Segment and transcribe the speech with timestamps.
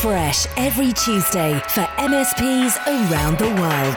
[0.00, 3.96] fresh every Tuesday for MSPs around the world.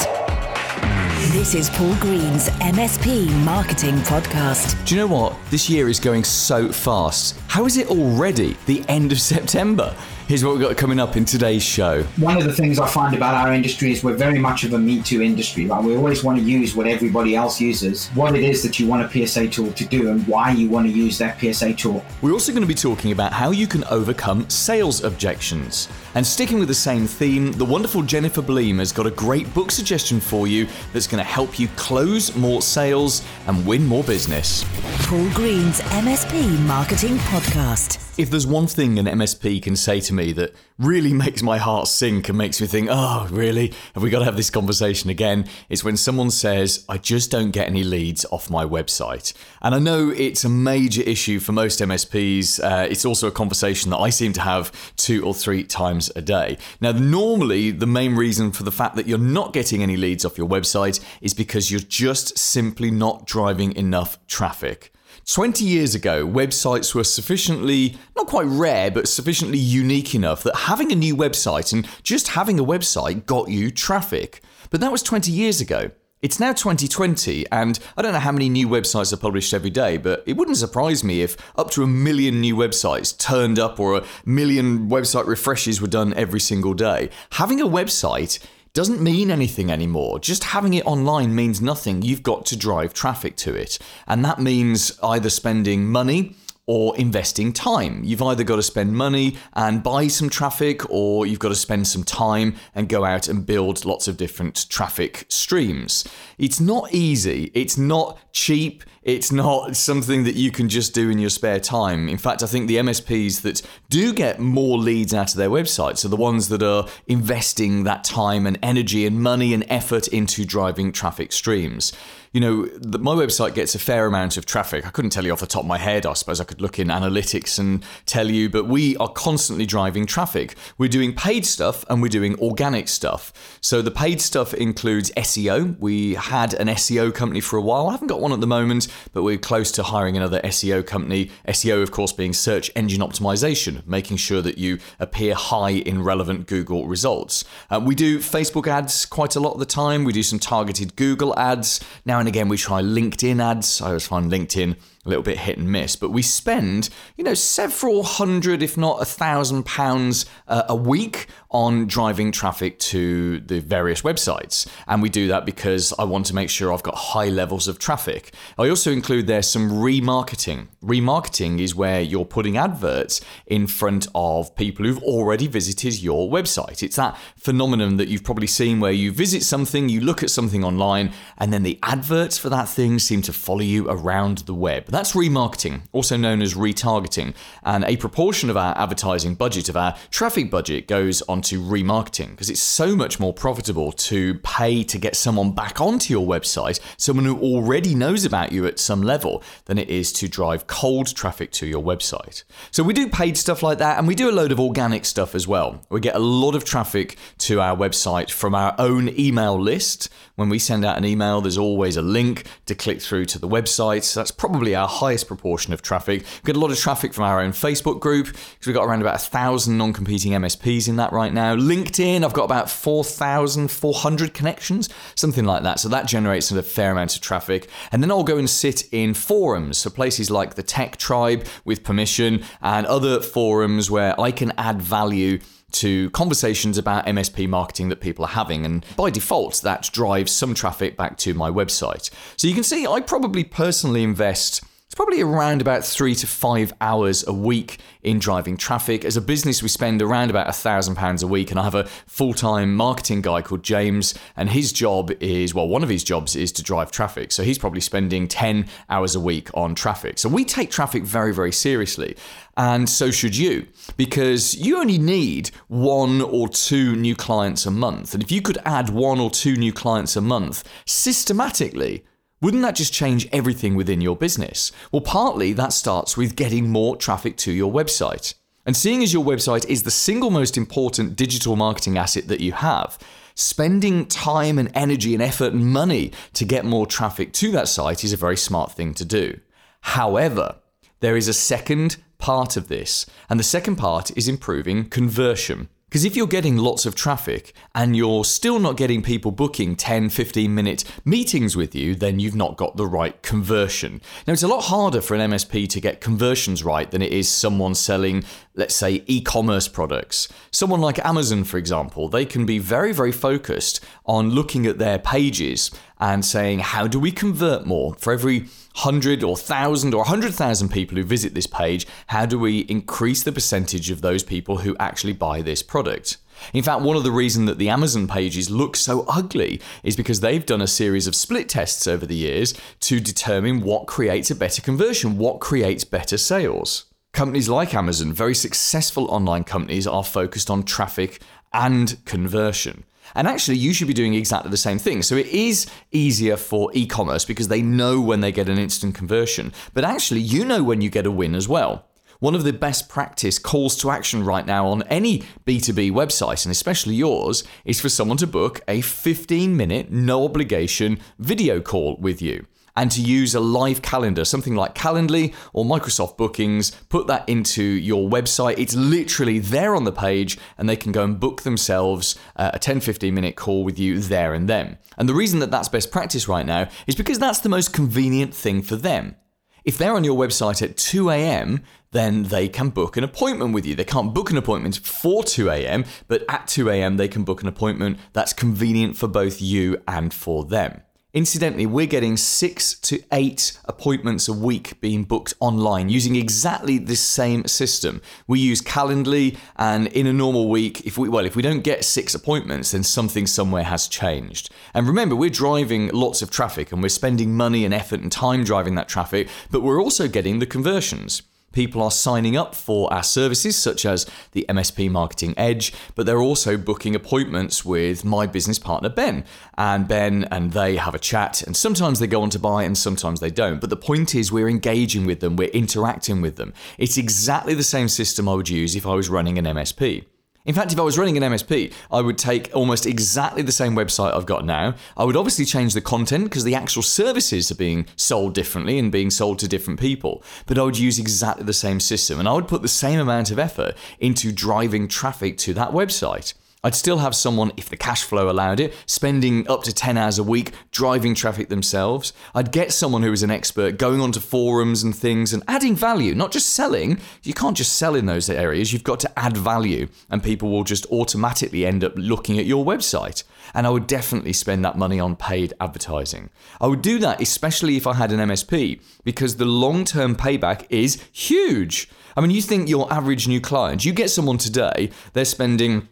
[1.31, 4.85] This is Paul Green's MSP Marketing Podcast.
[4.85, 5.37] Do you know what?
[5.49, 7.39] This year is going so fast.
[7.47, 9.95] How is it already the end of September?
[10.27, 12.03] Here's what we've got coming up in today's show.
[12.15, 14.79] One of the things I find about our industry is we're very much of a
[14.79, 15.65] Me Too industry.
[15.65, 15.83] Right?
[15.83, 19.03] We always want to use what everybody else uses, what it is that you want
[19.03, 22.05] a PSA tool to do, and why you want to use that PSA tool.
[22.21, 25.89] We're also going to be talking about how you can overcome sales objections.
[26.15, 29.71] And sticking with the same theme, the wonderful Jennifer Bleam has got a great book
[29.71, 34.63] suggestion for you that's going to help you close more sales and win more business.
[35.05, 38.02] Paul Green's MSP Marketing Podcast.
[38.15, 41.87] If there's one thing an MSP can say to me that really makes my heart
[41.87, 43.73] sink and makes me think, oh, really?
[43.95, 45.47] Have we got to have this conversation again?
[45.67, 49.33] It's when someone says, I just don't get any leads off my website.
[49.63, 52.63] And I know it's a major issue for most MSPs.
[52.63, 56.21] Uh, it's also a conversation that I seem to have two or three times a
[56.21, 56.59] day.
[56.79, 60.37] Now, normally, the main reason for the fact that you're not getting any leads off
[60.37, 64.92] your website is because you're just simply not driving enough traffic.
[65.25, 70.91] 20 years ago, websites were sufficiently, not quite rare, but sufficiently unique enough that having
[70.91, 74.41] a new website and just having a website got you traffic.
[74.69, 75.91] But that was 20 years ago.
[76.21, 79.97] It's now 2020, and I don't know how many new websites are published every day,
[79.97, 83.97] but it wouldn't surprise me if up to a million new websites turned up or
[83.97, 87.09] a million website refreshes were done every single day.
[87.33, 88.39] Having a website
[88.73, 90.19] doesn't mean anything anymore.
[90.19, 92.01] Just having it online means nothing.
[92.01, 93.77] You've got to drive traffic to it.
[94.07, 96.35] And that means either spending money
[96.65, 98.01] or investing time.
[98.03, 101.87] You've either got to spend money and buy some traffic, or you've got to spend
[101.87, 106.05] some time and go out and build lots of different traffic streams.
[106.37, 111.19] It's not easy, it's not cheap, it's not something that you can just do in
[111.19, 112.07] your spare time.
[112.07, 116.05] In fact, I think the MSPs that do get more leads out of their websites
[116.05, 120.45] are the ones that are investing that time and energy and money and effort into
[120.45, 121.91] driving traffic streams
[122.33, 124.87] you know, the, my website gets a fair amount of traffic.
[124.87, 126.07] I couldn't tell you off the top of my head.
[126.07, 130.07] I suppose I could look in analytics and tell you, but we are constantly driving
[130.07, 130.55] traffic.
[130.79, 133.59] We're doing paid stuff and we're doing organic stuff.
[133.61, 135.77] So the paid stuff includes SEO.
[135.77, 137.87] We had an SEO company for a while.
[137.87, 141.29] I haven't got one at the moment, but we're close to hiring another SEO company.
[141.47, 146.47] SEO, of course, being search engine optimization, making sure that you appear high in relevant
[146.47, 147.45] Google results.
[147.69, 150.03] Uh, we do Facebook ads quite a lot of the time.
[150.03, 151.79] We do some targeted Google ads.
[152.05, 153.81] Now and again, we try LinkedIn ads.
[153.81, 157.33] I always find LinkedIn a little bit hit and miss, but we spend, you know,
[157.33, 163.59] several hundred, if not a thousand pounds uh, a week on driving traffic to the
[163.59, 164.67] various websites.
[164.87, 167.79] And we do that because I want to make sure I've got high levels of
[167.79, 168.33] traffic.
[168.57, 170.67] I also include there some remarketing.
[170.83, 176.81] Remarketing is where you're putting adverts in front of people who've already visited your website.
[176.81, 180.63] It's that phenomenon that you've probably seen where you visit something, you look at something
[180.63, 184.87] online, and then the adverts for that thing seem to follow you around the web.
[184.93, 187.33] That's remarketing, also known as retargeting.
[187.63, 192.51] And a proportion of our advertising budget, of our traffic budget, goes onto remarketing because
[192.51, 197.25] it's so much more profitable to pay to get someone back onto your website, someone
[197.25, 201.49] who already knows about you at some level, than it is to drive cold traffic
[201.53, 202.43] to your website.
[202.69, 205.33] So we do paid stuff like that, and we do a load of organic stuff
[205.33, 205.81] as well.
[205.89, 210.09] We get a lot of traffic to our website from our own email list.
[210.35, 213.47] When we send out an email, there's always a link to click through to the
[213.47, 214.03] website.
[214.03, 216.23] So that's probably our highest proportion of traffic.
[216.43, 219.01] We get a lot of traffic from our own Facebook group because we've got around
[219.01, 221.55] about a thousand non-competing MSPs in that right now.
[221.55, 225.79] LinkedIn, I've got about 4,400 connections, something like that.
[225.79, 227.69] So that generates a fair amount of traffic.
[227.91, 231.83] And then I'll go and sit in forums, so places like the Tech Tribe with
[231.83, 235.39] permission and other forums where I can add value
[235.73, 238.65] to conversations about MSP marketing that people are having.
[238.65, 242.09] And by default, that drives some traffic back to my website.
[242.37, 246.71] So you can see I probably personally invest it's probably around about three to five
[246.79, 249.03] hours a week in driving traffic.
[249.03, 251.73] As a business, we spend around about a thousand pounds a week, and I have
[251.73, 256.03] a full time marketing guy called James, and his job is well, one of his
[256.03, 257.31] jobs is to drive traffic.
[257.31, 260.19] So he's probably spending 10 hours a week on traffic.
[260.19, 262.15] So we take traffic very, very seriously.
[262.55, 263.65] And so should you,
[263.97, 268.13] because you only need one or two new clients a month.
[268.13, 272.05] And if you could add one or two new clients a month systematically,
[272.43, 274.73] wouldn't that just change everything within your business?
[274.91, 278.33] Well, partly that starts with getting more traffic to your website.
[278.65, 282.51] And seeing as your website is the single most important digital marketing asset that you
[282.51, 282.99] have,
[283.33, 288.03] spending time and energy and effort and money to get more traffic to that site
[288.03, 289.39] is a very smart thing to do.
[289.79, 290.57] However,
[290.99, 295.69] there is a second part of this, and the second part is improving conversion.
[295.93, 300.09] Because if you're getting lots of traffic and you're still not getting people booking 10,
[300.09, 304.01] 15 minute meetings with you, then you've not got the right conversion.
[304.25, 307.29] Now, it's a lot harder for an MSP to get conversions right than it is
[307.29, 308.23] someone selling,
[308.55, 310.27] let's say, e commerce products.
[310.49, 314.97] Someone like Amazon, for example, they can be very, very focused on looking at their
[314.97, 315.69] pages
[315.99, 317.93] and saying, how do we convert more?
[317.99, 322.59] For every 100 or 1,000 or 100,000 people who visit this page, how do we
[322.61, 326.17] increase the percentage of those people who actually buy this product?
[326.53, 330.19] In fact, one of the reasons that the Amazon pages look so ugly is because
[330.19, 334.35] they've done a series of split tests over the years to determine what creates a
[334.35, 336.85] better conversion, what creates better sales.
[337.13, 341.21] Companies like Amazon, very successful online companies, are focused on traffic
[341.53, 342.83] and conversion.
[343.15, 345.03] And actually, you should be doing exactly the same thing.
[345.03, 348.95] So it is easier for e commerce because they know when they get an instant
[348.95, 349.53] conversion.
[349.73, 351.85] But actually, you know when you get a win as well.
[352.19, 356.51] One of the best practice calls to action right now on any B2B website, and
[356.51, 362.21] especially yours, is for someone to book a 15 minute, no obligation video call with
[362.21, 362.45] you
[362.75, 367.63] and to use a live calendar, something like Calendly or Microsoft Bookings, put that into
[367.63, 368.55] your website.
[368.57, 372.59] It's literally there on the page, and they can go and book themselves uh, a
[372.59, 374.77] 10 15 minute call with you there and then.
[374.97, 378.33] And the reason that that's best practice right now is because that's the most convenient
[378.33, 379.15] thing for them.
[379.63, 383.65] If they're on your website at 2 a.m., then they can book an appointment with
[383.65, 383.75] you.
[383.75, 387.41] They can't book an appointment for 2 a.m., but at 2 a.m., they can book
[387.41, 390.81] an appointment that's convenient for both you and for them.
[391.13, 396.95] Incidentally, we're getting six to eight appointments a week being booked online using exactly the
[396.95, 398.01] same system.
[398.25, 401.85] We use Calendly, and in a normal week, if we well, if we don't get
[401.85, 404.49] six appointments, then something somewhere has changed.
[404.73, 408.43] And remember, we're driving lots of traffic and we're spending money and effort and time
[408.43, 411.21] driving that traffic, but we're also getting the conversions.
[411.53, 416.21] People are signing up for our services, such as the MSP Marketing Edge, but they're
[416.21, 419.23] also booking appointments with my business partner, Ben.
[419.57, 422.77] And Ben and they have a chat, and sometimes they go on to buy, and
[422.77, 423.61] sometimes they don't.
[423.61, 426.53] But the point is, we're engaging with them, we're interacting with them.
[426.77, 430.05] It's exactly the same system I would use if I was running an MSP.
[430.45, 433.77] In fact, if I was running an MSP, I would take almost exactly the same
[433.77, 434.75] website I've got now.
[434.97, 438.91] I would obviously change the content because the actual services are being sold differently and
[438.91, 440.21] being sold to different people.
[440.45, 443.31] But I would use exactly the same system and I would put the same amount
[443.31, 446.33] of effort into driving traffic to that website.
[446.65, 450.17] I'd still have someone, if the cash flow allowed it, spending up to 10 hours
[450.17, 452.13] a week driving traffic themselves.
[452.33, 456.15] I'd get someone who is an expert going onto forums and things and adding value,
[456.15, 456.99] not just selling.
[457.23, 460.63] You can't just sell in those areas, you've got to add value, and people will
[460.63, 463.23] just automatically end up looking at your website.
[463.53, 466.29] And I would definitely spend that money on paid advertising.
[466.61, 470.65] I would do that, especially if I had an MSP, because the long term payback
[470.69, 471.89] is huge.
[472.15, 475.89] I mean, you think your average new client, you get someone today, they're spending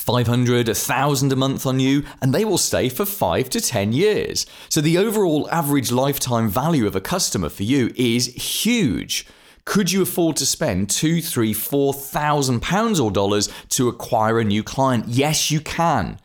[0.00, 4.46] 500, 1000 a month on you, and they will stay for 5 to 10 years.
[4.68, 9.26] So the overall average lifetime value of a customer for you is huge.
[9.64, 14.44] Could you afford to spend two, three, four thousand pounds or dollars to acquire a
[14.44, 15.08] new client?
[15.08, 16.18] Yes, you can.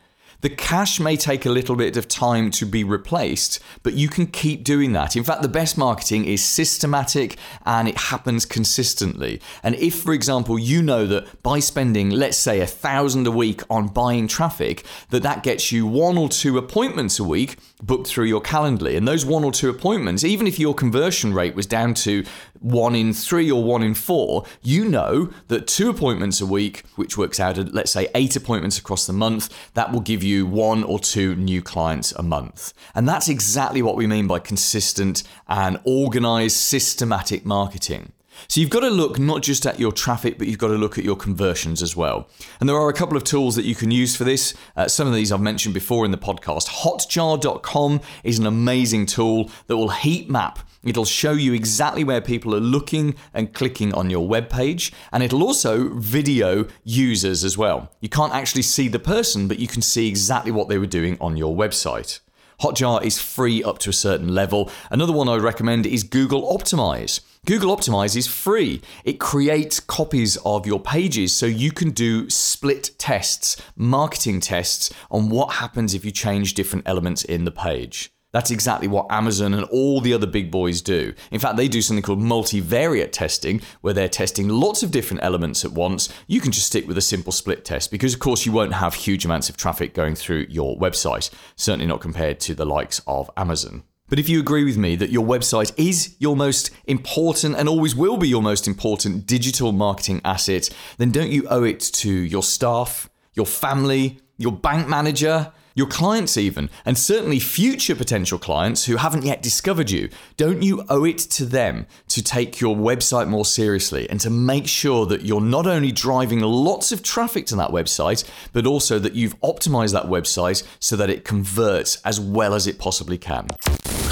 [0.44, 4.26] The cash may take a little bit of time to be replaced, but you can
[4.26, 5.16] keep doing that.
[5.16, 9.40] In fact, the best marketing is systematic and it happens consistently.
[9.62, 13.62] And if, for example, you know that by spending, let's say, a thousand a week
[13.70, 18.26] on buying traffic, that that gets you one or two appointments a week booked through
[18.26, 21.94] your Calendly, and those one or two appointments, even if your conversion rate was down
[21.94, 22.22] to
[22.64, 27.18] one in three or one in four, you know that two appointments a week, which
[27.18, 30.82] works out at let's say eight appointments across the month, that will give you one
[30.82, 32.72] or two new clients a month.
[32.94, 38.12] And that's exactly what we mean by consistent and organized, systematic marketing.
[38.48, 40.98] So you've got to look not just at your traffic, but you've got to look
[40.98, 42.28] at your conversions as well.
[42.60, 44.54] And there are a couple of tools that you can use for this.
[44.76, 46.68] Uh, some of these I've mentioned before in the podcast.
[46.68, 52.54] Hotjar.com is an amazing tool that will heat map It'll show you exactly where people
[52.54, 57.90] are looking and clicking on your web page, and it'll also video users as well.
[58.00, 61.16] You can't actually see the person, but you can see exactly what they were doing
[61.20, 62.20] on your website.
[62.60, 64.70] Hotjar is free up to a certain level.
[64.90, 67.20] Another one I would recommend is Google Optimize.
[67.46, 68.80] Google Optimize is free.
[69.04, 75.28] It creates copies of your pages so you can do split tests, marketing tests on
[75.30, 78.10] what happens if you change different elements in the page.
[78.34, 81.14] That's exactly what Amazon and all the other big boys do.
[81.30, 85.64] In fact, they do something called multivariate testing, where they're testing lots of different elements
[85.64, 86.08] at once.
[86.26, 88.94] You can just stick with a simple split test because, of course, you won't have
[88.94, 93.30] huge amounts of traffic going through your website, certainly not compared to the likes of
[93.36, 93.84] Amazon.
[94.08, 97.94] But if you agree with me that your website is your most important and always
[97.94, 102.42] will be your most important digital marketing asset, then don't you owe it to your
[102.42, 108.96] staff, your family, your bank manager, your clients, even, and certainly future potential clients who
[108.96, 110.08] haven't yet discovered you.
[110.36, 114.68] Don't you owe it to them to take your website more seriously and to make
[114.68, 119.14] sure that you're not only driving lots of traffic to that website, but also that
[119.14, 123.48] you've optimized that website so that it converts as well as it possibly can?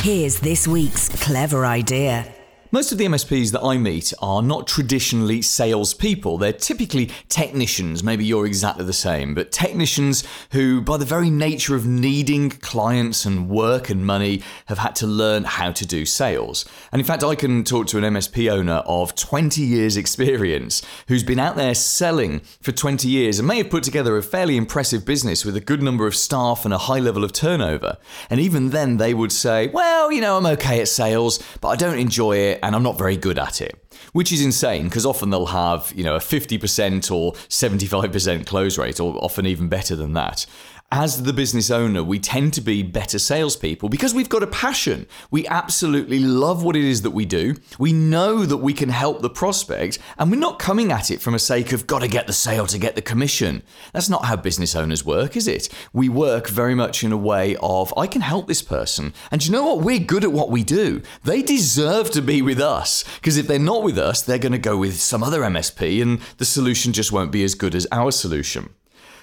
[0.00, 2.41] Here's this week's clever idea.
[2.74, 6.38] Most of the MSPs that I meet are not traditionally salespeople.
[6.38, 8.02] They're typically technicians.
[8.02, 13.26] Maybe you're exactly the same, but technicians who, by the very nature of needing clients
[13.26, 16.64] and work and money, have had to learn how to do sales.
[16.92, 21.22] And in fact, I can talk to an MSP owner of 20 years' experience who's
[21.22, 25.04] been out there selling for 20 years and may have put together a fairly impressive
[25.04, 27.98] business with a good number of staff and a high level of turnover.
[28.30, 31.76] And even then, they would say, Well, you know, I'm okay at sales, but I
[31.76, 33.78] don't enjoy it and I'm not very good at it.
[34.12, 39.00] Which is insane because often they'll have, you know, a 50% or 75% close rate,
[39.00, 40.46] or often even better than that
[40.92, 45.06] as the business owner, we tend to be better salespeople because we've got a passion.
[45.30, 47.56] We absolutely love what it is that we do.
[47.78, 51.34] We know that we can help the prospect, and we're not coming at it from
[51.34, 53.62] a sake of got to get the sale to get the commission.
[53.94, 55.70] That's not how business owners work, is it?
[55.94, 59.50] We work very much in a way of I can help this person, and you
[59.50, 59.82] know what?
[59.82, 61.00] We're good at what we do.
[61.24, 64.58] They deserve to be with us because if they're not with us, they're going to
[64.58, 68.10] go with some other MSP, and the solution just won't be as good as our
[68.10, 68.74] solution.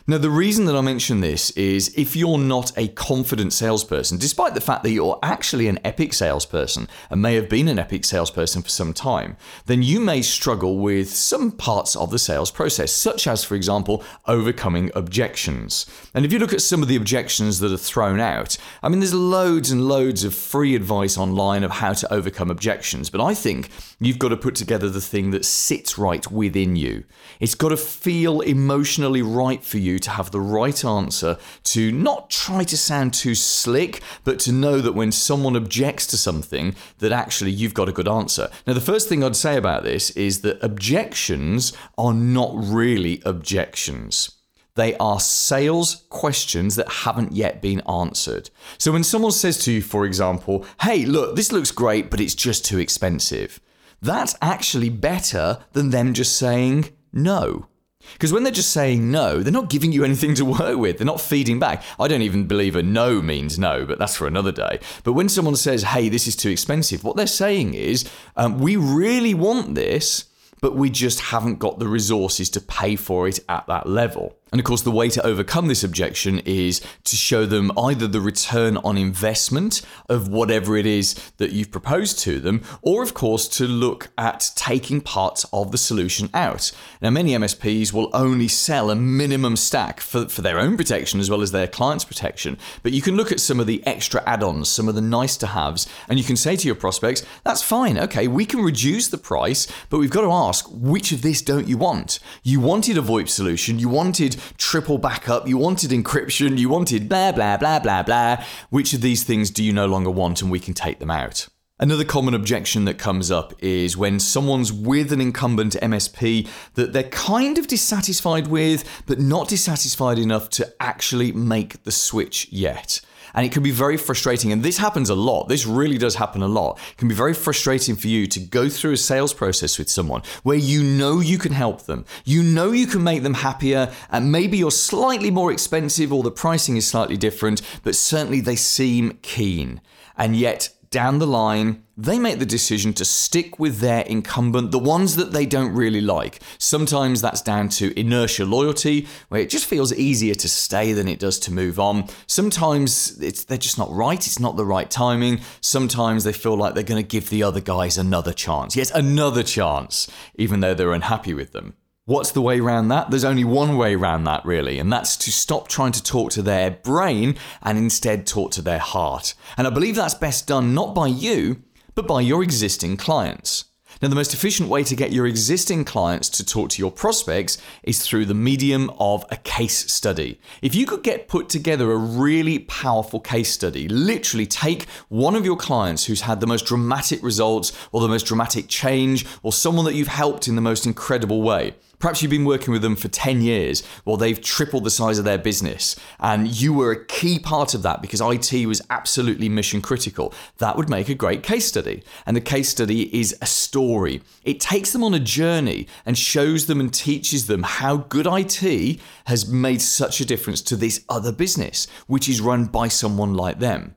[0.10, 4.56] Now, the reason that I mention this is if you're not a confident salesperson, despite
[4.56, 8.64] the fact that you're actually an epic salesperson and may have been an epic salesperson
[8.64, 9.38] for some time,
[9.68, 14.04] then you may struggle with some parts of the sales process, such as, for example,
[14.26, 15.86] overcoming objections.
[16.16, 19.02] And if you look at some of the objections that are thrown out, I mean,
[19.02, 23.36] there's loads and loads of free advice online of how to overcome objections, but I
[23.36, 27.04] think you've got to put together the thing that sits right within you.
[27.40, 32.30] It's got to feel emotionally right for you to have the right answer, to not
[32.30, 37.12] try to sound too slick, but to know that when someone objects to something, that
[37.12, 38.50] actually you've got a good answer.
[38.66, 44.32] Now, the first thing I'd say about this is that objections are not really objections.
[44.76, 48.50] They are sales questions that haven't yet been answered.
[48.78, 52.36] So when someone says to you, for example, hey, look, this looks great, but it's
[52.36, 53.60] just too expensive,
[54.02, 57.68] that's actually better than them just saying no.
[58.14, 60.98] Because when they're just saying no, they're not giving you anything to work with.
[60.98, 61.84] They're not feeding back.
[62.00, 64.80] I don't even believe a no means no, but that's for another day.
[65.04, 68.76] But when someone says, hey, this is too expensive, what they're saying is, um, we
[68.76, 70.26] really want this,
[70.62, 74.39] but we just haven't got the resources to pay for it at that level.
[74.52, 78.22] And of course, the way to overcome this objection is to show them either the
[78.22, 83.48] return on investment of whatever it is that you've proposed to them, or of course,
[83.50, 86.72] to look at taking parts of the solution out.
[87.02, 91.30] Now, many MSPs will only sell a minimum stack for, for their own protection as
[91.30, 92.58] well as their clients' protection.
[92.82, 95.38] But you can look at some of the extra add ons, some of the nice
[95.38, 99.08] to haves, and you can say to your prospects, that's fine, okay, we can reduce
[99.08, 102.20] the price, but we've got to ask, which of this don't you want?
[102.44, 107.32] You wanted a VoIP solution, you wanted triple backup, you wanted encryption, you wanted blah,
[107.32, 108.44] blah, blah, blah, blah.
[108.70, 111.48] Which of these things do you no longer want and we can take them out?
[111.82, 117.04] Another common objection that comes up is when someone's with an incumbent MSP that they're
[117.04, 123.00] kind of dissatisfied with, but not dissatisfied enough to actually make the switch yet.
[123.34, 124.52] And it can be very frustrating.
[124.52, 125.48] And this happens a lot.
[125.48, 126.80] This really does happen a lot.
[126.92, 130.22] It can be very frustrating for you to go through a sales process with someone
[130.44, 132.06] where you know you can help them.
[132.26, 133.92] You know you can make them happier.
[134.12, 138.56] And maybe you're slightly more expensive or the pricing is slightly different, but certainly they
[138.56, 139.82] seem keen.
[140.18, 144.80] And yet down the line, they make the decision to stick with their incumbent, the
[144.80, 146.40] ones that they don't really like.
[146.58, 151.20] Sometimes that's down to inertia loyalty, where it just feels easier to stay than it
[151.20, 152.08] does to move on.
[152.26, 155.42] Sometimes it's, they're just not right, it's not the right timing.
[155.62, 158.76] Sometimes they feel like they're going to give the other guys another chance.
[158.76, 161.76] Yes, another chance, even though they're unhappy with them.
[162.10, 163.12] What's the way around that?
[163.12, 166.42] There's only one way around that, really, and that's to stop trying to talk to
[166.42, 169.36] their brain and instead talk to their heart.
[169.58, 171.62] And I believe that's best done not by you,
[171.94, 173.66] but by your existing clients.
[174.02, 177.60] Now, the most efficient way to get your existing clients to talk to your prospects
[177.84, 180.40] is through the medium of a case study.
[180.64, 185.46] If you could get put together a really powerful case study, literally take one of
[185.46, 189.86] your clients who's had the most dramatic results or the most dramatic change or someone
[189.86, 193.10] that you've helped in the most incredible way, Perhaps you've been working with them for
[193.10, 197.38] 10 years while they've tripled the size of their business, and you were a key
[197.38, 200.34] part of that because IT was absolutely mission critical.
[200.60, 202.04] That would make a great case study.
[202.26, 204.22] And the case study is a story.
[204.46, 209.02] It takes them on a journey and shows them and teaches them how good IT
[209.26, 213.60] has made such a difference to this other business, which is run by someone like
[213.60, 213.96] them.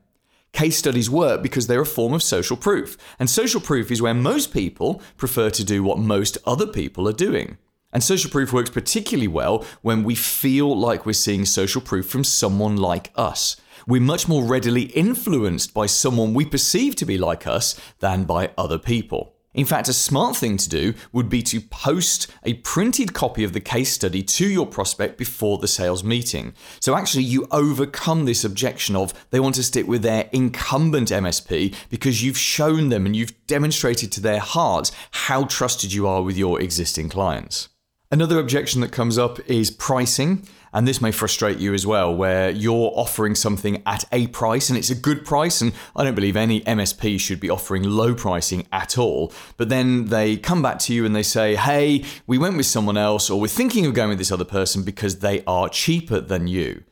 [0.53, 4.13] Case studies work because they're a form of social proof, and social proof is where
[4.13, 7.59] most people prefer to do what most other people are doing.
[7.93, 12.25] And social proof works particularly well when we feel like we're seeing social proof from
[12.25, 13.57] someone like us.
[13.87, 18.51] We're much more readily influenced by someone we perceive to be like us than by
[18.57, 19.35] other people.
[19.55, 23.53] In fact, a smart thing to do would be to post a printed copy of
[23.53, 26.55] the case study to your prospect before the sales meeting.
[26.81, 31.75] So actually, you overcome this objection of they want to stick with their incumbent MSP
[31.91, 36.39] because you've shown them and you've demonstrated to their hearts how trusted you are with
[36.39, 37.69] your existing clients.
[38.13, 40.47] Another objection that comes up is pricing.
[40.75, 44.79] And this may frustrate you as well, where you're offering something at a price and
[44.79, 45.63] it's a good price.
[45.63, 49.33] And I don't believe any MSP should be offering low pricing at all.
[49.57, 52.99] But then they come back to you and they say, hey, we went with someone
[52.99, 56.47] else, or we're thinking of going with this other person because they are cheaper than
[56.47, 56.85] you.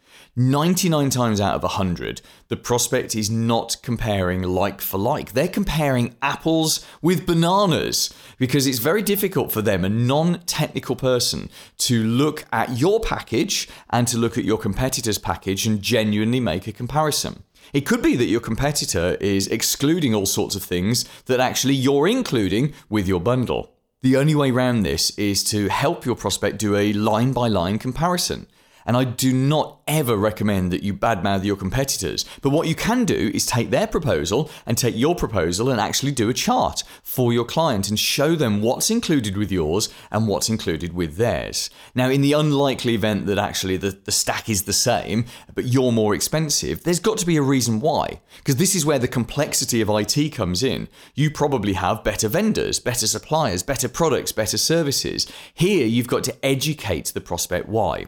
[0.49, 5.33] 99 times out of 100, the prospect is not comparing like for like.
[5.33, 11.51] They're comparing apples with bananas because it's very difficult for them, a non technical person,
[11.79, 16.67] to look at your package and to look at your competitor's package and genuinely make
[16.67, 17.43] a comparison.
[17.75, 22.09] It could be that your competitor is excluding all sorts of things that actually you're
[22.09, 23.75] including with your bundle.
[24.01, 27.79] The only way around this is to help your prospect do a line by line
[27.79, 28.47] comparison.
[28.87, 32.25] And I do not ever recommend that you badmouth your competitors.
[32.43, 36.13] But what you can do is take their proposal and take your proposal and actually
[36.13, 40.49] do a chart for your client and show them what's included with yours and what's
[40.49, 41.71] included with theirs.
[41.95, 45.93] Now, in the unlikely event that actually the, the stack is the same, but you're
[45.93, 48.21] more expensive, there's got to be a reason why.
[48.39, 50.89] Because this is where the complexity of IT comes in.
[51.15, 55.27] You probably have better vendors, better suppliers, better products, better services.
[55.53, 58.07] Here, you've got to educate the prospect why.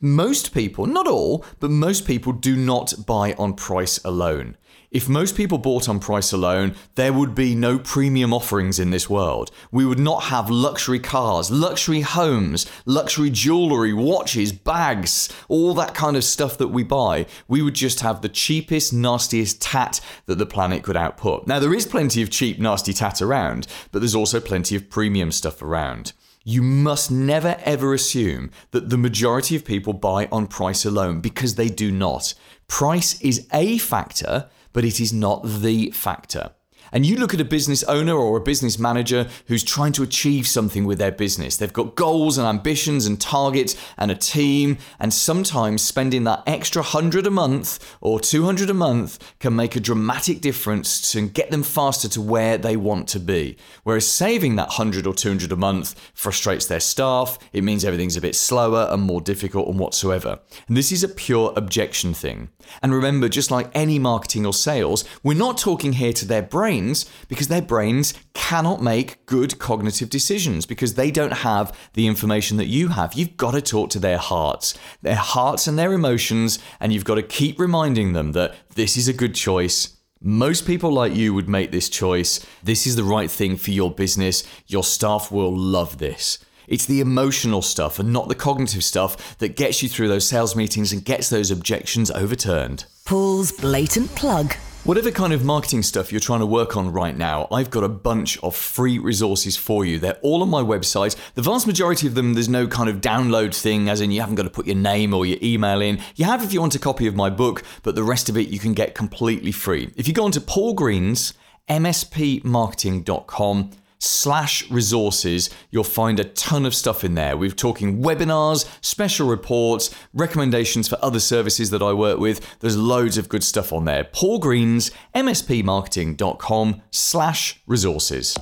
[0.00, 4.58] Most people, not all, but most people do not buy on price alone.
[4.90, 9.08] If most people bought on price alone, there would be no premium offerings in this
[9.08, 9.50] world.
[9.72, 16.14] We would not have luxury cars, luxury homes, luxury jewelry, watches, bags, all that kind
[16.14, 17.24] of stuff that we buy.
[17.48, 21.46] We would just have the cheapest, nastiest tat that the planet could output.
[21.46, 25.32] Now, there is plenty of cheap, nasty tat around, but there's also plenty of premium
[25.32, 26.12] stuff around.
[26.48, 31.56] You must never ever assume that the majority of people buy on price alone because
[31.56, 32.34] they do not.
[32.68, 36.52] Price is a factor, but it is not the factor
[36.96, 40.48] and you look at a business owner or a business manager who's trying to achieve
[40.48, 41.58] something with their business.
[41.58, 46.80] They've got goals and ambitions and targets and a team, and sometimes spending that extra
[46.80, 51.62] 100 a month or 200 a month can make a dramatic difference to get them
[51.62, 53.58] faster to where they want to be.
[53.82, 58.22] Whereas saving that 100 or 200 a month frustrates their staff, it means everything's a
[58.22, 60.38] bit slower and more difficult and whatsoever.
[60.66, 62.48] And this is a pure objection thing.
[62.82, 66.42] And remember, just like any marketing or sales, we're not talking here to their
[66.86, 72.56] brains because their brains cannot make good cognitive decisions because they don't have the information
[72.58, 73.14] that you have.
[73.14, 77.16] You've got to talk to their hearts, their hearts and their emotions, and you've got
[77.16, 79.96] to keep reminding them that this is a good choice.
[80.20, 82.44] Most people like you would make this choice.
[82.62, 84.44] This is the right thing for your business.
[84.66, 86.38] Your staff will love this.
[86.68, 90.56] It's the emotional stuff and not the cognitive stuff that gets you through those sales
[90.56, 92.86] meetings and gets those objections overturned.
[93.04, 94.56] Paul's blatant plug.
[94.86, 97.88] Whatever kind of marketing stuff you're trying to work on right now, I've got a
[97.88, 99.98] bunch of free resources for you.
[99.98, 101.16] They're all on my website.
[101.34, 104.36] The vast majority of them, there's no kind of download thing, as in you haven't
[104.36, 105.98] got to put your name or your email in.
[106.14, 108.46] You have if you want a copy of my book, but the rest of it
[108.46, 109.90] you can get completely free.
[109.96, 111.34] If you go onto Paul Green's
[111.68, 117.36] mspmarketing.com, slash resources, you'll find a ton of stuff in there.
[117.36, 122.58] We're talking webinars, special reports, recommendations for other services that I work with.
[122.60, 124.04] There's loads of good stuff on there.
[124.04, 128.36] Paul Green's mspmarketing.com slash resources.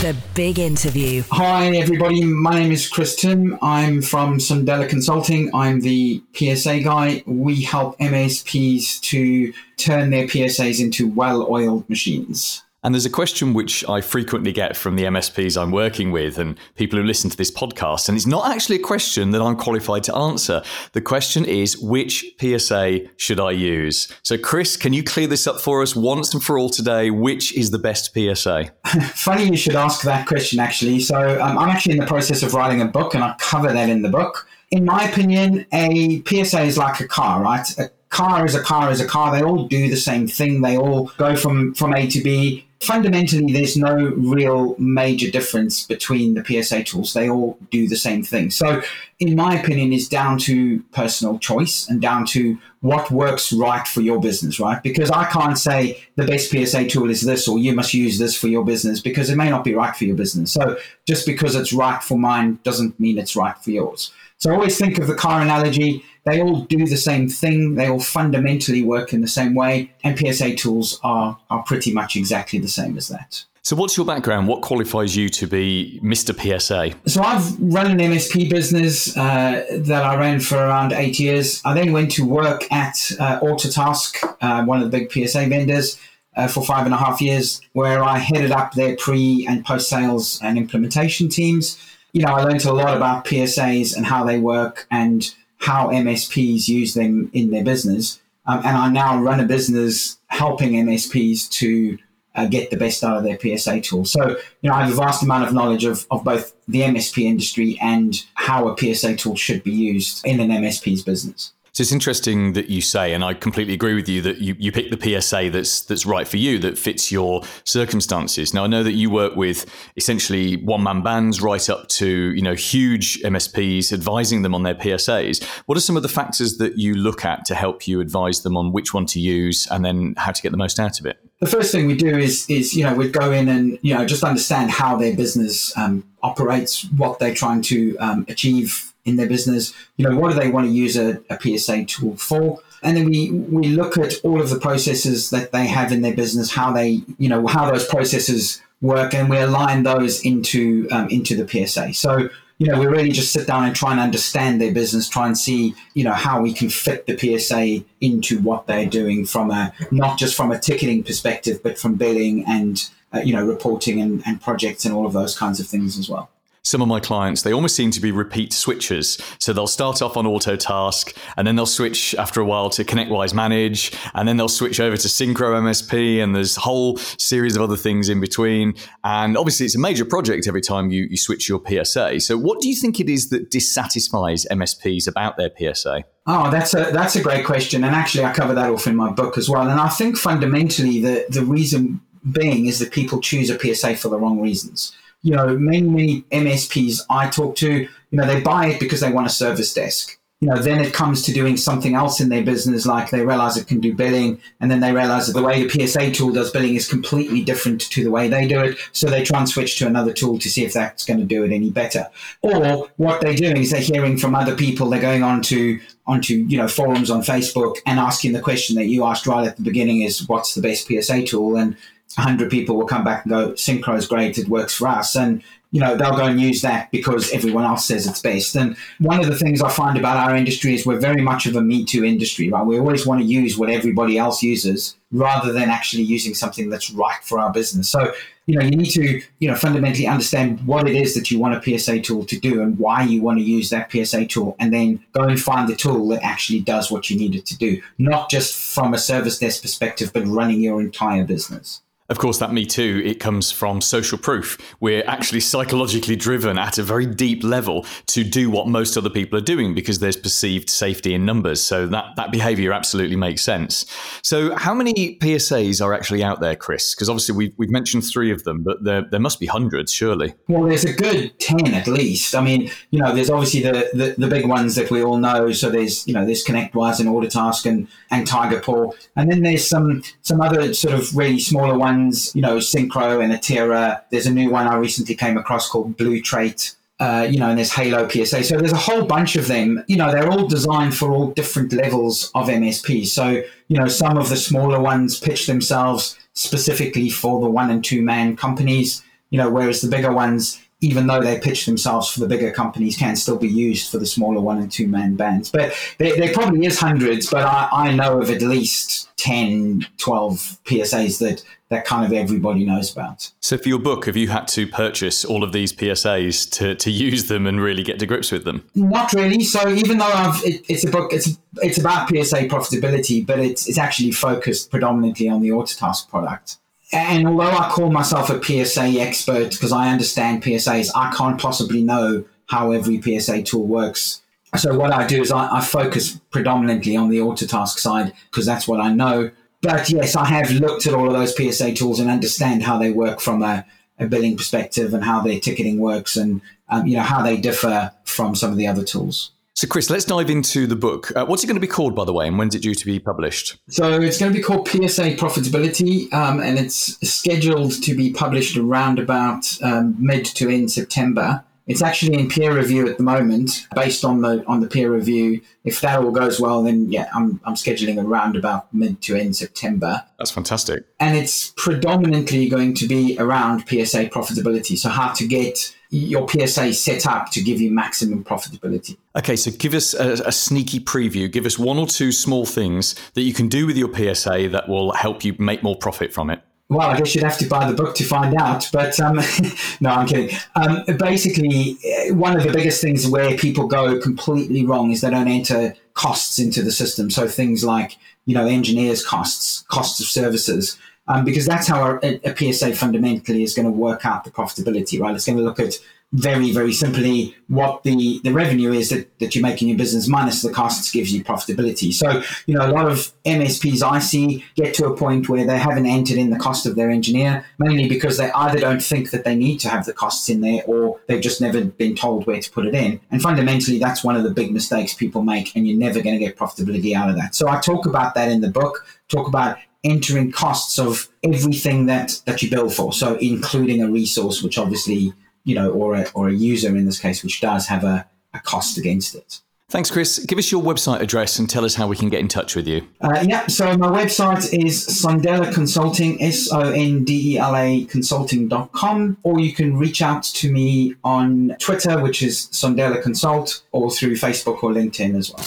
[0.00, 1.24] The big interview.
[1.32, 2.24] Hi, everybody.
[2.24, 3.58] My name is Chris Timm.
[3.60, 5.52] I'm from Sondela Consulting.
[5.52, 7.24] I'm the PSA guy.
[7.26, 12.62] We help MSPs to turn their PSAs into well oiled machines.
[12.88, 16.58] And there's a question which I frequently get from the MSPs I'm working with and
[16.74, 18.08] people who listen to this podcast.
[18.08, 20.62] And it's not actually a question that I'm qualified to answer.
[20.92, 24.10] The question is, which PSA should I use?
[24.22, 27.10] So, Chris, can you clear this up for us once and for all today?
[27.10, 28.70] Which is the best PSA?
[29.12, 31.00] Funny you should ask that question, actually.
[31.00, 33.90] So, um, I'm actually in the process of writing a book and I cover that
[33.90, 34.48] in the book.
[34.70, 37.68] In my opinion, a PSA is like a car, right?
[37.78, 39.32] A car is a car is a car.
[39.32, 40.62] They all do the same thing.
[40.62, 46.34] They all go from, from A to B fundamentally, there's no real major difference between
[46.34, 47.12] the PSA tools.
[47.12, 48.50] They all do the same thing.
[48.50, 48.82] So,
[49.18, 54.00] in my opinion, it's down to personal choice and down to what works right for
[54.00, 54.80] your business, right?
[54.82, 58.36] Because I can't say the best PSA tool is this or you must use this
[58.36, 60.52] for your business because it may not be right for your business.
[60.52, 64.12] So, just because it's right for mine doesn't mean it's right for yours.
[64.36, 67.74] So, always think of the car analogy they all do the same thing.
[67.74, 69.92] They all fundamentally work in the same way.
[70.04, 73.44] And PSA tools are, are pretty much exactly the same as that.
[73.62, 74.48] So, what's your background?
[74.48, 76.32] What qualifies you to be Mr.
[76.32, 76.96] PSA?
[77.06, 81.60] So, I've run an MSP business uh, that I ran for around eight years.
[81.66, 85.98] I then went to work at uh, Autotask, uh, one of the big PSA vendors,
[86.34, 89.90] uh, for five and a half years, where I headed up their pre and post
[89.90, 91.78] sales and implementation teams.
[92.12, 96.68] You know, I learned a lot about PSAs and how they work and how MSPs
[96.68, 98.20] use them in their business.
[98.46, 101.98] Um, and I now run a business helping MSPs to
[102.34, 104.04] uh, get the best out of their PSA tool.
[104.04, 107.24] So, you know, I have a vast amount of knowledge of, of both the MSP
[107.24, 111.52] industry and how a PSA tool should be used in an MSP's business.
[111.78, 114.72] So it's interesting that you say, and I completely agree with you that you, you
[114.72, 118.52] pick the PSA that's that's right for you, that fits your circumstances.
[118.52, 119.64] Now I know that you work with
[119.96, 124.74] essentially one man bands right up to you know huge MSPs, advising them on their
[124.74, 125.44] PSAs.
[125.66, 128.56] What are some of the factors that you look at to help you advise them
[128.56, 131.20] on which one to use and then how to get the most out of it?
[131.38, 134.04] The first thing we do is is you know we go in and you know
[134.04, 139.28] just understand how their business um, operates, what they're trying to um, achieve in their
[139.28, 139.74] business.
[139.96, 142.60] You know, what do they want to use a, a PSA tool for?
[142.82, 146.14] And then we, we look at all of the processes that they have in their
[146.14, 151.08] business, how they, you know, how those processes work, and we align those into um,
[151.08, 151.94] into the PSA.
[151.94, 155.26] So, you know, we really just sit down and try and understand their business, try
[155.26, 159.50] and see, you know, how we can fit the PSA into what they're doing from
[159.50, 164.00] a not just from a ticketing perspective, but from billing and uh, you know reporting
[164.00, 166.30] and, and projects and all of those kinds of things as well
[166.62, 169.20] some of my clients, they almost seem to be repeat switchers.
[169.40, 173.34] So they'll start off on Autotask and then they'll switch after a while to ConnectWise
[173.34, 177.62] Manage and then they'll switch over to Syncro MSP and there's a whole series of
[177.62, 178.74] other things in between.
[179.04, 182.20] And obviously it's a major project every time you, you switch your PSA.
[182.20, 186.04] So what do you think it is that dissatisfies MSPs about their PSA?
[186.30, 189.10] Oh, that's a that's a great question, and actually I cover that off in my
[189.10, 189.66] book as well.
[189.66, 194.10] And I think fundamentally the the reason being is that people choose a PSA for
[194.10, 198.66] the wrong reasons you know, many, many MSPs I talk to, you know, they buy
[198.68, 200.18] it because they want a service desk.
[200.40, 203.56] You know, then it comes to doing something else in their business, like they realize
[203.56, 206.52] it can do billing, and then they realize that the way the PSA tool does
[206.52, 208.78] billing is completely different to the way they do it.
[208.92, 211.42] So they try and switch to another tool to see if that's going to do
[211.42, 212.06] it any better.
[212.42, 216.34] Or what they're doing is they're hearing from other people, they're going on to onto
[216.34, 219.62] you know forums on Facebook and asking the question that you asked right at the
[219.62, 221.76] beginning is what's the best PSA tool and
[222.16, 225.14] 100 people will come back and go, Syncro is great, it works for us.
[225.14, 228.56] And, you know, they'll go and use that because everyone else says it's best.
[228.56, 231.54] And one of the things I find about our industry is we're very much of
[231.56, 232.64] a Me Too industry, right?
[232.64, 236.90] We always want to use what everybody else uses rather than actually using something that's
[236.90, 237.88] right for our business.
[237.88, 238.14] So,
[238.46, 241.54] you know, you need to, you know, fundamentally understand what it is that you want
[241.54, 244.72] a PSA tool to do and why you want to use that PSA tool, and
[244.72, 247.82] then go and find the tool that actually does what you need it to do,
[247.98, 251.82] not just from a service desk perspective, but running your entire business.
[252.10, 254.56] Of course, that Me Too, it comes from social proof.
[254.80, 259.38] We're actually psychologically driven at a very deep level to do what most other people
[259.38, 261.60] are doing because there's perceived safety in numbers.
[261.60, 263.84] So that, that behavior absolutely makes sense.
[264.22, 266.94] So, how many PSAs are actually out there, Chris?
[266.94, 270.32] Because obviously we've, we've mentioned three of them, but there, there must be hundreds, surely.
[270.48, 272.34] Well, there's a good 10 at least.
[272.34, 275.52] I mean, you know, there's obviously the, the, the big ones that we all know.
[275.52, 278.92] So, there's, you know, there's ConnectWise and Autotask and, and Tigerpaw.
[279.14, 283.22] And then there's some, some other sort of really smaller ones ones, you know, Syncro
[283.22, 284.02] and Atera.
[284.10, 286.74] There's a new one I recently came across called Bluetrait.
[287.00, 288.42] Uh, you know, and there's HaloPSA.
[288.44, 289.84] So there's a whole bunch of them.
[289.86, 293.06] You know, they're all designed for all different levels of MSP.
[293.06, 297.84] So, you know, some of the smaller ones pitch themselves specifically for the one and
[297.84, 302.20] two man companies, you know, whereas the bigger ones, even though they pitch themselves for
[302.20, 305.50] the bigger companies, can still be used for the smaller one and two man bands.
[305.50, 310.60] But there, there probably is hundreds, but I, I know of at least 10, 12
[310.64, 313.32] PSAs that, that kind of everybody knows about.
[313.40, 316.90] So, for your book, have you had to purchase all of these PSAs to, to
[316.90, 318.64] use them and really get to grips with them?
[318.76, 319.42] Not really.
[319.42, 323.68] So, even though I've, it, it's a book, it's it's about PSA profitability, but it's
[323.68, 326.58] it's actually focused predominantly on the Autotask product.
[326.92, 331.82] And although I call myself a PSA expert because I understand PSAs, I can't possibly
[331.82, 334.22] know how every PSA tool works.
[334.56, 338.66] So what I do is I, I focus predominantly on the Autotask side because that's
[338.66, 339.30] what I know.
[339.60, 342.90] But yes, I have looked at all of those PSA tools and understand how they
[342.90, 343.66] work from a,
[343.98, 347.92] a billing perspective and how their ticketing works and um, you know how they differ
[348.04, 349.32] from some of the other tools.
[349.58, 351.10] So, Chris, let's dive into the book.
[351.16, 352.86] Uh, what's it going to be called, by the way, and when's it due to
[352.86, 353.56] be published?
[353.68, 358.56] So, it's going to be called PSA Profitability, um, and it's scheduled to be published
[358.56, 361.44] around about um, mid to end September.
[361.66, 363.66] It's actually in peer review at the moment.
[363.74, 367.40] Based on the on the peer review, if that all goes well, then yeah, I'm
[367.44, 370.04] I'm scheduling around about mid to end September.
[370.18, 370.84] That's fantastic.
[371.00, 374.78] And it's predominantly going to be around PSA profitability.
[374.78, 378.96] So how to get your PSA is set up to give you maximum profitability.
[379.16, 381.30] Okay, so give us a, a, sneaky preview.
[381.30, 384.68] Give us one or two small things that you can do with your PSA that
[384.68, 386.42] will help you make more profit from it.
[386.70, 388.68] Well, I guess you'd have to buy the book to find out.
[388.72, 389.16] But um,
[389.80, 390.36] no, I'm kidding.
[390.54, 395.10] Um, basically, uh, one of the biggest things where people go completely wrong is they
[395.10, 397.08] don't enter costs into the system.
[397.08, 397.96] So things like
[398.26, 403.42] you know engineers' costs, costs of services, um, because that's how a, a PSA fundamentally
[403.42, 405.00] is going to work out the profitability.
[405.00, 405.14] Right?
[405.14, 405.78] It's going to look at
[406.12, 410.08] very, very simply what the, the revenue is that, that you make in your business
[410.08, 411.92] minus the costs gives you profitability.
[411.92, 415.58] So, you know, a lot of MSPs I see get to a point where they
[415.58, 419.24] haven't entered in the cost of their engineer, mainly because they either don't think that
[419.24, 422.40] they need to have the costs in there or they've just never been told where
[422.40, 423.00] to put it in.
[423.10, 426.24] And fundamentally, that's one of the big mistakes people make, and you're never going to
[426.24, 427.34] get profitability out of that.
[427.34, 432.20] So I talk about that in the book, talk about entering costs of everything that,
[432.26, 432.92] that you bill for.
[432.92, 435.12] So including a resource, which obviously
[435.48, 438.40] you know, or a, or a user in this case, which does have a, a
[438.40, 439.40] cost against it.
[439.70, 440.18] Thanks, Chris.
[440.20, 442.66] Give us your website address and tell us how we can get in touch with
[442.66, 442.86] you.
[443.02, 447.84] Uh, yeah, so my website is Sondela Consulting, S O N D E L A
[447.84, 453.90] consulting.com, or you can reach out to me on Twitter, which is Sondela Consult, or
[453.90, 455.44] through Facebook or LinkedIn as well.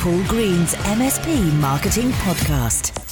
[0.00, 3.05] Paul Green's MSP Marketing Podcast.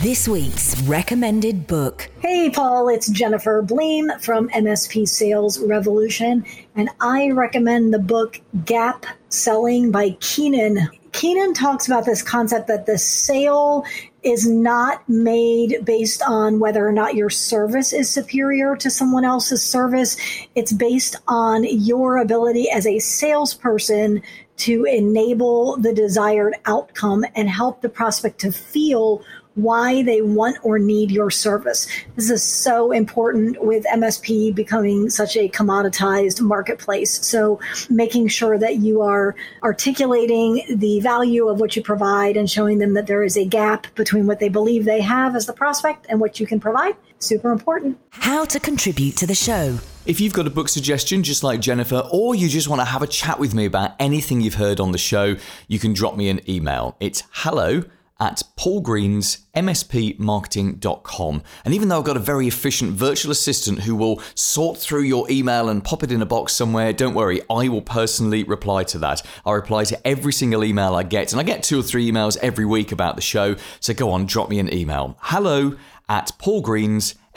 [0.00, 2.08] This week's recommended book.
[2.20, 9.06] Hey, Paul, it's Jennifer Bleam from MSP Sales Revolution, and I recommend the book Gap
[9.28, 10.88] Selling by Keenan.
[11.10, 13.84] Keenan talks about this concept that the sale
[14.22, 19.64] is not made based on whether or not your service is superior to someone else's
[19.64, 20.16] service.
[20.54, 24.22] It's based on your ability as a salesperson
[24.58, 29.24] to enable the desired outcome and help the prospect to feel
[29.58, 31.86] why they want or need your service.
[32.16, 37.26] This is so important with MSP becoming such a commoditized marketplace.
[37.26, 42.78] So making sure that you are articulating the value of what you provide and showing
[42.78, 46.06] them that there is a gap between what they believe they have as the prospect
[46.08, 46.94] and what you can provide.
[47.18, 47.98] Super important.
[48.10, 49.78] How to contribute to the show.
[50.06, 53.02] If you've got a book suggestion, just like Jennifer, or you just want to have
[53.02, 56.28] a chat with me about anything you've heard on the show, you can drop me
[56.28, 56.96] an email.
[57.00, 57.82] It's hello
[58.20, 61.42] at paulgreensmspmarketing.com.
[61.64, 65.30] And even though I've got a very efficient virtual assistant who will sort through your
[65.30, 68.98] email and pop it in a box somewhere, don't worry, I will personally reply to
[68.98, 69.22] that.
[69.46, 72.36] I reply to every single email I get, and I get two or three emails
[72.38, 73.56] every week about the show.
[73.80, 75.16] So go on, drop me an email.
[75.20, 75.76] Hello
[76.08, 77.27] at paulgreensmspmarketing.com.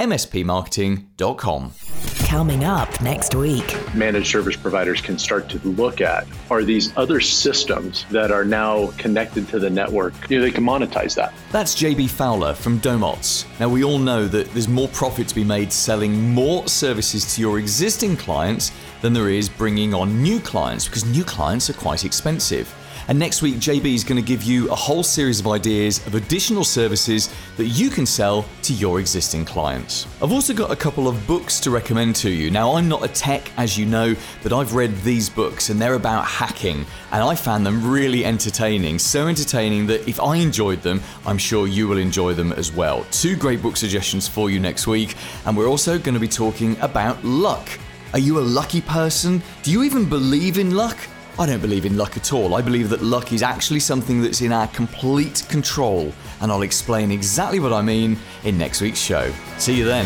[2.25, 3.77] Coming up next week.
[3.93, 8.87] Managed service providers can start to look at are these other systems that are now
[8.97, 11.35] connected to the network, you know, they can monetize that.
[11.51, 13.45] That's JB Fowler from Domotz.
[13.59, 17.41] Now, we all know that there's more profit to be made selling more services to
[17.41, 18.71] your existing clients
[19.03, 22.73] than there is bringing on new clients because new clients are quite expensive.
[23.07, 26.15] And next week, JB is going to give you a whole series of ideas of
[26.15, 30.07] additional services that you can sell to your existing clients.
[30.21, 32.51] I've also got a couple of books to recommend to you.
[32.51, 35.95] Now, I'm not a tech, as you know, but I've read these books and they're
[35.95, 38.99] about hacking, and I found them really entertaining.
[38.99, 43.05] So entertaining that if I enjoyed them, I'm sure you will enjoy them as well.
[43.11, 46.79] Two great book suggestions for you next week, and we're also going to be talking
[46.79, 47.67] about luck.
[48.13, 49.41] Are you a lucky person?
[49.63, 50.97] Do you even believe in luck?
[51.41, 52.53] I don't believe in luck at all.
[52.53, 57.09] I believe that luck is actually something that's in our complete control, and I'll explain
[57.09, 59.33] exactly what I mean in next week's show.
[59.57, 60.05] See you then.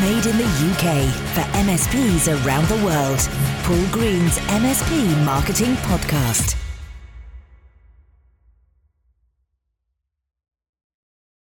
[0.00, 3.18] Made in the UK for MSPs around the world.
[3.64, 6.67] Paul Green's MSP Marketing Podcast.